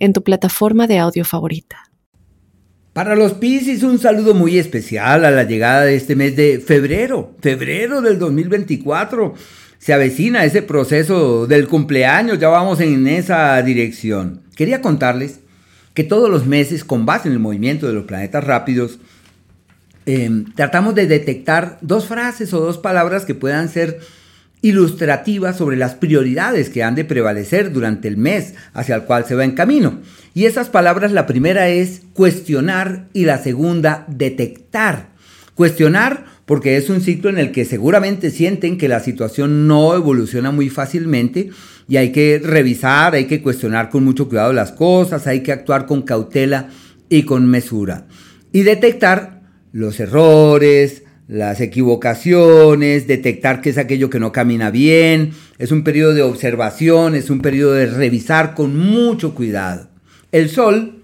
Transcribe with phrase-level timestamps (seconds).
[0.00, 1.90] en tu plataforma de audio favorita.
[2.92, 7.36] Para los Piscis un saludo muy especial a la llegada de este mes de febrero,
[7.40, 9.34] febrero del 2024.
[9.78, 14.42] Se avecina ese proceso del cumpleaños, ya vamos en esa dirección.
[14.56, 15.38] Quería contarles
[15.94, 18.98] que todos los meses, con base en el movimiento de los planetas rápidos,
[20.06, 24.00] em, tratamos de detectar dos frases o dos palabras que puedan ser
[24.62, 29.34] ilustrativa sobre las prioridades que han de prevalecer durante el mes hacia el cual se
[29.34, 30.00] va en camino.
[30.34, 35.10] Y esas palabras, la primera es cuestionar y la segunda detectar.
[35.54, 40.50] Cuestionar porque es un ciclo en el que seguramente sienten que la situación no evoluciona
[40.50, 41.50] muy fácilmente
[41.88, 45.86] y hay que revisar, hay que cuestionar con mucho cuidado las cosas, hay que actuar
[45.86, 46.68] con cautela
[47.08, 48.06] y con mesura.
[48.52, 55.30] Y detectar los errores, las equivocaciones, detectar qué es aquello que no camina bien.
[55.58, 59.88] Es un periodo de observación, es un periodo de revisar con mucho cuidado.
[60.32, 61.00] El Sol,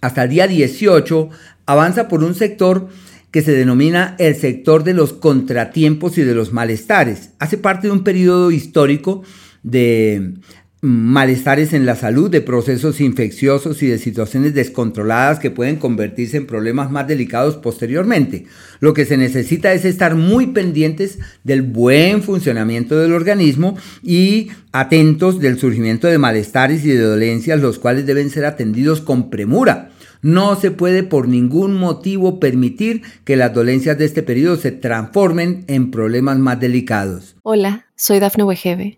[0.00, 1.30] hasta el día 18,
[1.66, 2.88] avanza por un sector
[3.30, 7.30] que se denomina el sector de los contratiempos y de los malestares.
[7.38, 9.22] Hace parte de un periodo histórico
[9.62, 10.34] de
[10.80, 16.46] malestares en la salud, de procesos infecciosos y de situaciones descontroladas que pueden convertirse en
[16.46, 18.46] problemas más delicados posteriormente.
[18.78, 25.40] Lo que se necesita es estar muy pendientes del buen funcionamiento del organismo y atentos
[25.40, 29.90] del surgimiento de malestares y de dolencias, los cuales deben ser atendidos con premura.
[30.20, 35.64] No se puede por ningún motivo permitir que las dolencias de este periodo se transformen
[35.68, 37.36] en problemas más delicados.
[37.42, 38.97] Hola, soy Dafne Wegebe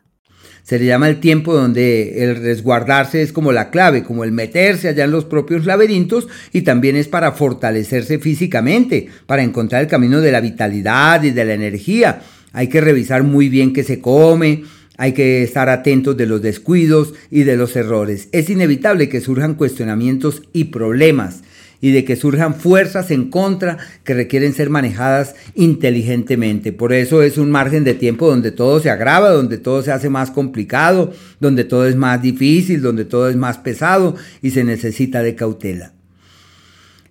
[0.63, 4.87] se le llama el tiempo donde el resguardarse es como la clave, como el meterse
[4.87, 10.21] allá en los propios laberintos y también es para fortalecerse físicamente, para encontrar el camino
[10.21, 12.21] de la vitalidad y de la energía.
[12.53, 14.63] Hay que revisar muy bien qué se come,
[14.97, 18.29] hay que estar atentos de los descuidos y de los errores.
[18.31, 21.41] Es inevitable que surjan cuestionamientos y problemas
[21.81, 26.71] y de que surjan fuerzas en contra que requieren ser manejadas inteligentemente.
[26.71, 30.09] Por eso es un margen de tiempo donde todo se agrava, donde todo se hace
[30.09, 35.23] más complicado, donde todo es más difícil, donde todo es más pesado y se necesita
[35.23, 35.93] de cautela.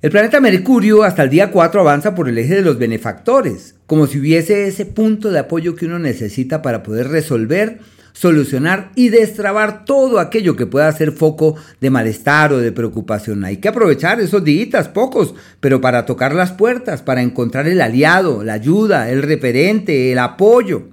[0.03, 4.07] El planeta Mercurio hasta el día 4 avanza por el eje de los benefactores, como
[4.07, 7.81] si hubiese ese punto de apoyo que uno necesita para poder resolver
[8.13, 13.45] solucionar y destrabar todo aquello que pueda ser foco de malestar o de preocupación.
[13.45, 18.45] Hay que aprovechar esos días, pocos, pero para tocar las puertas, para encontrar el aliado,
[18.45, 20.89] la ayuda, el referente, el apoyo.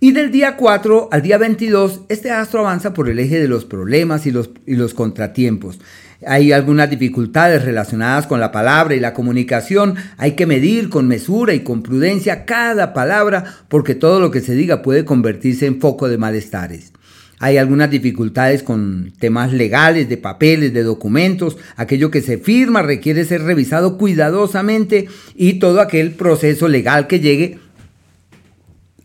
[0.00, 3.64] Y del día 4 al día 22, este astro avanza por el eje de los
[3.64, 5.78] problemas y los, y los contratiempos.
[6.26, 9.96] Hay algunas dificultades relacionadas con la palabra y la comunicación.
[10.16, 14.54] Hay que medir con mesura y con prudencia cada palabra porque todo lo que se
[14.54, 16.92] diga puede convertirse en foco de malestares.
[17.38, 21.56] Hay algunas dificultades con temas legales, de papeles, de documentos.
[21.74, 27.58] Aquello que se firma requiere ser revisado cuidadosamente y todo aquel proceso legal que llegue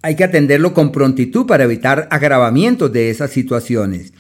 [0.01, 4.13] hay que atenderlo con prontitud para evitar agravamientos de esas situaciones.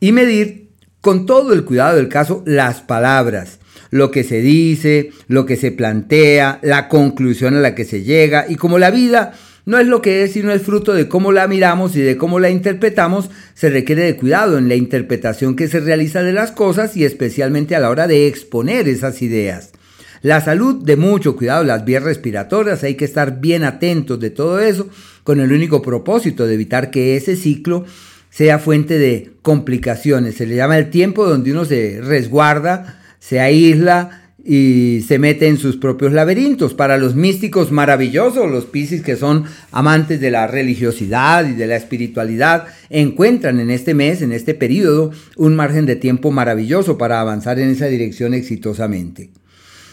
[0.00, 0.65] Y medir
[1.00, 3.58] con todo el cuidado del caso las palabras,
[3.90, 8.46] lo que se dice, lo que se plantea, la conclusión a la que se llega
[8.48, 9.34] y como la vida
[9.66, 12.38] no es lo que es, sino es fruto de cómo la miramos y de cómo
[12.38, 16.96] la interpretamos, se requiere de cuidado en la interpretación que se realiza de las cosas
[16.96, 19.72] y especialmente a la hora de exponer esas ideas.
[20.22, 24.60] La salud, de mucho cuidado, las vías respiratorias, hay que estar bien atentos de todo
[24.60, 24.88] eso,
[25.24, 27.84] con el único propósito de evitar que ese ciclo
[28.36, 30.34] sea fuente de complicaciones.
[30.34, 35.56] Se le llama el tiempo donde uno se resguarda, se aísla y se mete en
[35.56, 36.74] sus propios laberintos.
[36.74, 41.76] Para los místicos maravillosos, los Piscis que son amantes de la religiosidad y de la
[41.76, 47.58] espiritualidad, encuentran en este mes, en este periodo, un margen de tiempo maravilloso para avanzar
[47.58, 49.30] en esa dirección exitosamente.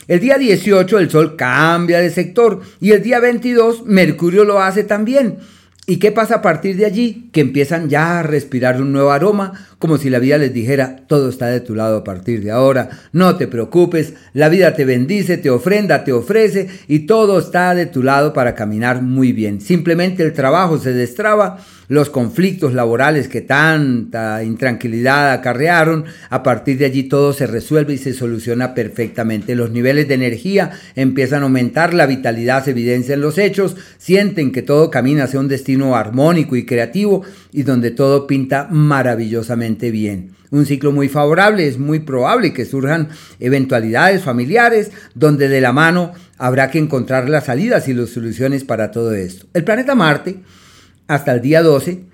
[0.10, 4.84] El día 18 el Sol cambia de sector y el día 22 Mercurio lo hace
[4.84, 5.38] también.
[5.86, 7.30] ¿Y qué pasa a partir de allí?
[7.34, 11.28] Que empiezan ya a respirar un nuevo aroma, como si la vida les dijera, todo
[11.28, 15.36] está de tu lado a partir de ahora, no te preocupes, la vida te bendice,
[15.36, 19.60] te ofrenda, te ofrece y todo está de tu lado para caminar muy bien.
[19.60, 21.58] Simplemente el trabajo se destraba
[21.90, 27.98] los conflictos laborales que tanta intranquilidad acarrearon, a partir de allí todo se resuelve y
[27.98, 29.54] se soluciona perfectamente.
[29.54, 34.54] Los niveles de energía empiezan a aumentar, la vitalidad se evidencia en los hechos, sienten
[34.54, 40.36] que todo camina hacia un destino armónico y creativo y donde todo pinta maravillosamente bien.
[40.52, 43.10] Un ciclo muy favorable, es muy probable que surjan
[43.40, 48.92] eventualidades familiares donde de la mano habrá que encontrar las salidas y las soluciones para
[48.92, 49.48] todo esto.
[49.54, 50.42] El planeta Marte
[51.08, 52.06] hasta el día 12.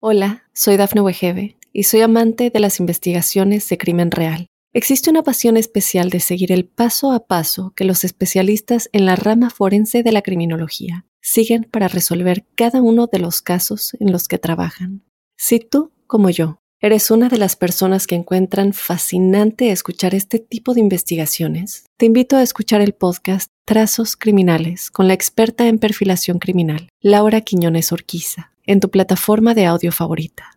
[0.00, 4.46] Hola, soy Dafne Wegebe y soy amante de las investigaciones de crimen real.
[4.72, 9.16] Existe una pasión especial de seguir el paso a paso que los especialistas en la
[9.16, 14.28] rama forense de la criminología siguen para resolver cada uno de los casos en los
[14.28, 15.02] que trabajan.
[15.36, 20.72] Si tú, como yo, eres una de las personas que encuentran fascinante escuchar este tipo
[20.72, 26.38] de investigaciones, te invito a escuchar el podcast Trazos Criminales con la experta en perfilación
[26.38, 30.56] criminal, Laura Quiñones Orquiza, en tu plataforma de audio favorita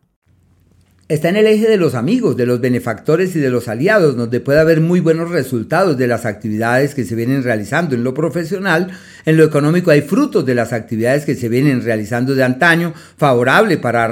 [1.09, 4.39] está en el eje de los amigos, de los benefactores y de los aliados, donde
[4.39, 8.91] puede haber muy buenos resultados de las actividades que se vienen realizando en lo profesional.
[9.29, 13.77] En lo económico hay frutos de las actividades que se vienen realizando de antaño, favorable
[13.77, 14.11] para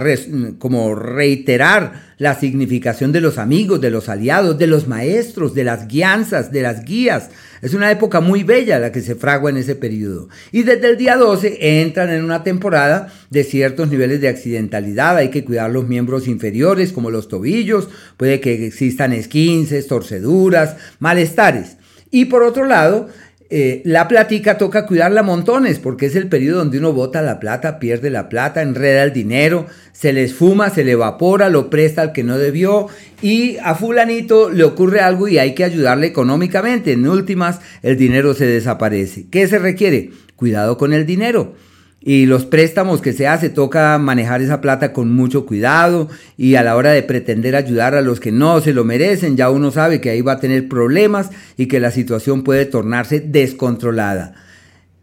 [0.59, 5.87] como reiterar la significación de los amigos, de los aliados, de los maestros, de las
[5.87, 7.31] guianzas, de las guías.
[7.63, 10.29] Es una época muy bella la que se fragua en ese periodo.
[10.51, 15.17] Y desde el día 12 entran en una temporada de ciertos niveles de accidentalidad.
[15.17, 21.77] Hay que cuidar los miembros inferiores como los tobillos, puede que existan esquinces, torceduras, malestares.
[22.09, 23.09] Y por otro lado,
[23.49, 27.79] eh, la platica toca cuidarla montones porque es el periodo donde uno bota la plata,
[27.79, 32.11] pierde la plata, enreda el dinero, se le esfuma, se le evapora, lo presta al
[32.11, 32.87] que no debió
[33.21, 36.91] y a fulanito le ocurre algo y hay que ayudarle económicamente.
[36.91, 39.27] En últimas, el dinero se desaparece.
[39.31, 40.11] ¿Qué se requiere?
[40.35, 41.55] Cuidado con el dinero.
[41.99, 46.63] Y los préstamos que se hace, toca manejar esa plata con mucho cuidado y a
[46.63, 49.99] la hora de pretender ayudar a los que no se lo merecen, ya uno sabe
[49.99, 54.35] que ahí va a tener problemas y que la situación puede tornarse descontrolada.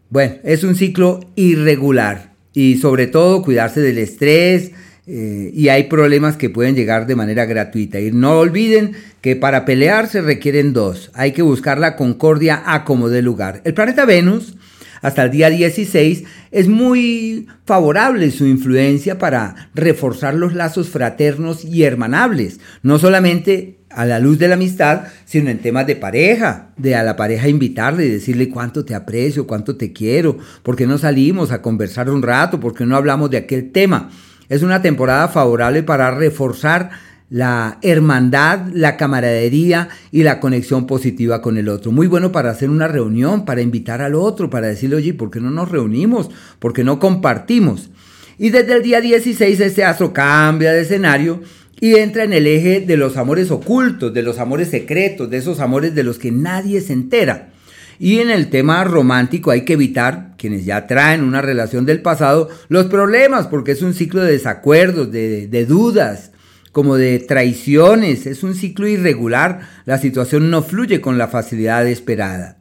[0.09, 4.71] Bueno, es un ciclo irregular y sobre todo cuidarse del estrés,
[5.07, 7.99] eh, y hay problemas que pueden llegar de manera gratuita.
[7.99, 11.11] Y no olviden que para pelear se requieren dos.
[11.13, 13.61] Hay que buscar la concordia a como de lugar.
[13.65, 14.55] El planeta Venus
[15.01, 21.83] hasta el día 16, es muy favorable su influencia para reforzar los lazos fraternos y
[21.83, 26.95] hermanables, no solamente a la luz de la amistad, sino en temas de pareja, de
[26.95, 30.97] a la pareja invitarle y decirle cuánto te aprecio, cuánto te quiero, por qué no
[30.97, 34.09] salimos a conversar un rato, por qué no hablamos de aquel tema.
[34.49, 36.91] Es una temporada favorable para reforzar
[37.29, 41.91] la hermandad, la camaradería y la conexión positiva con el otro.
[41.91, 45.39] Muy bueno para hacer una reunión, para invitar al otro, para decirle, oye, ¿por qué
[45.39, 46.29] no nos reunimos?
[46.59, 47.89] ¿Por qué no compartimos?
[48.37, 51.41] Y desde el día 16 este astro cambia de escenario
[51.79, 55.59] y entra en el eje de los amores ocultos, de los amores secretos, de esos
[55.59, 57.49] amores de los que nadie se entera.
[57.97, 62.49] Y en el tema romántico hay que evitar, quienes ya traen una relación del pasado,
[62.67, 66.31] los problemas, porque es un ciclo de desacuerdos, de, de dudas,
[66.75, 68.25] como de traiciones.
[68.25, 69.61] Es un ciclo irregular.
[69.85, 72.57] La situación no fluye con la facilidad esperada.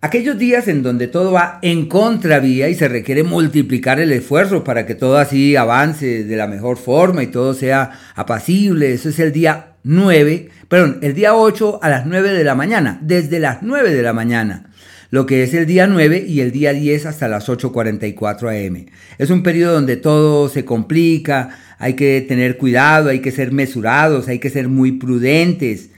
[0.00, 4.86] Aquellos días en donde todo va en contravía y se requiere multiplicar el esfuerzo para
[4.86, 9.30] que todo así avance de la mejor forma y todo sea apacible, eso es el
[9.30, 13.94] día 9, perdón, el día 8 a las 9 de la mañana, desde las 9
[13.94, 14.71] de la mañana
[15.12, 18.86] lo que es el día 9 y el día 10 hasta las 8.44 am.
[19.18, 24.28] Es un periodo donde todo se complica, hay que tener cuidado, hay que ser mesurados,
[24.28, 25.90] hay que ser muy prudentes.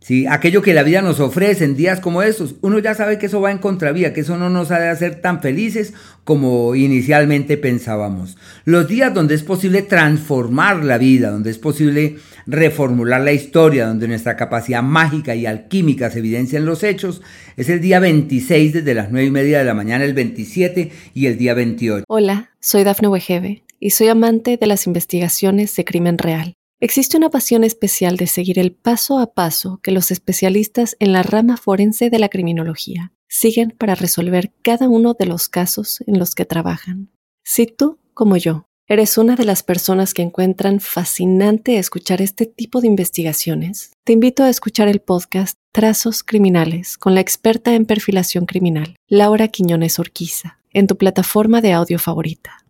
[0.00, 0.26] ¿sí?
[0.26, 3.42] Aquello que la vida nos ofrece en días como estos, uno ya sabe que eso
[3.42, 5.92] va en contravía, que eso no nos ha de hacer tan felices
[6.24, 8.38] como inicialmente pensábamos.
[8.64, 14.08] Los días donde es posible transformar la vida, donde es posible reformular la historia, donde
[14.08, 17.22] nuestra capacidad mágica y alquímica se evidencia en los hechos,
[17.56, 21.26] es el día 26 desde las 9 y media de la mañana, el 27 y
[21.26, 22.04] el día 28.
[22.08, 27.30] Hola, soy Dafne Wegebe y soy amante de las investigaciones de crimen real Existe una
[27.30, 32.10] pasión especial de seguir el paso a paso que los especialistas en la rama forense
[32.10, 37.10] de la criminología siguen para resolver cada uno de los casos en los que trabajan.
[37.42, 42.80] Si tú, como yo, eres una de las personas que encuentran fascinante escuchar este tipo
[42.80, 48.44] de investigaciones, te invito a escuchar el podcast Trazos Criminales con la experta en perfilación
[48.44, 52.64] criminal, Laura Quiñones Orquiza, en tu plataforma de audio favorita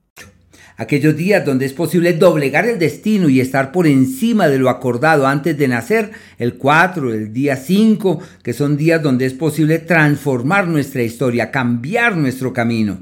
[0.76, 5.26] aquellos días donde es posible doblegar el destino y estar por encima de lo acordado
[5.26, 10.66] antes de nacer, el 4, el día 5, que son días donde es posible transformar
[10.66, 12.98] nuestra historia, cambiar nuestro camino.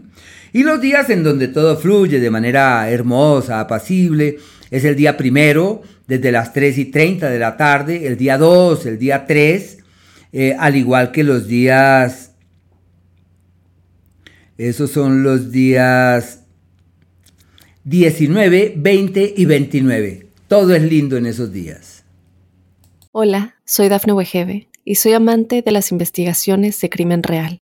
[0.52, 4.38] Y los días en donde todo fluye de manera hermosa, apacible,
[4.71, 8.87] es el día primero, desde las 3 y 30 de la tarde, el día 2,
[8.87, 9.78] el día 3,
[10.32, 12.32] eh, al igual que los días,
[14.59, 16.40] esos son los días
[17.85, 20.26] 19, 20 y 29.
[20.49, 22.04] Todo es lindo en esos días.
[23.11, 27.62] Hola, soy Dafne Wegebe y soy amante de las investigaciones de crimen real.